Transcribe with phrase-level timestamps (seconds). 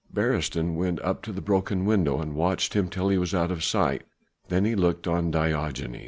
[0.11, 3.63] Beresteyn went up to the broken window and watched him till he was out of
[3.63, 4.01] sight,
[4.47, 5.99] then he looked on Diogenes.